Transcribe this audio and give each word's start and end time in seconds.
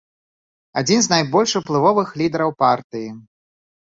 Адзін 0.79 0.99
з 1.07 1.11
найбольш 1.13 1.51
уплывовых 1.59 2.13
лідараў 2.21 2.55
партыі. 2.65 3.07